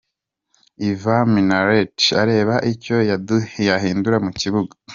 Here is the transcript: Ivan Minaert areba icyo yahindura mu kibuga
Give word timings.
Ivan 0.89 1.23
Minaert 1.33 1.97
areba 2.21 2.55
icyo 2.71 2.95
yahindura 3.69 4.17
mu 4.25 4.31
kibuga 4.39 4.73